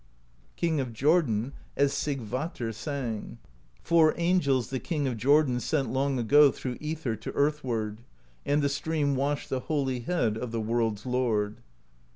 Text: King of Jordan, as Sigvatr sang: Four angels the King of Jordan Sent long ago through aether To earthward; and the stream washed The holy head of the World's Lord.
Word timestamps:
King 0.55 0.79
of 0.79 0.93
Jordan, 0.93 1.53
as 1.77 1.93
Sigvatr 1.93 2.73
sang: 2.73 3.37
Four 3.83 4.15
angels 4.17 4.71
the 4.71 4.79
King 4.79 5.05
of 5.07 5.15
Jordan 5.15 5.59
Sent 5.59 5.93
long 5.93 6.17
ago 6.17 6.49
through 6.51 6.79
aether 6.81 7.15
To 7.17 7.31
earthward; 7.33 8.01
and 8.43 8.63
the 8.63 8.67
stream 8.69 9.15
washed 9.15 9.49
The 9.51 9.59
holy 9.59 9.99
head 9.99 10.39
of 10.39 10.51
the 10.51 10.59
World's 10.59 11.05
Lord. 11.05 11.57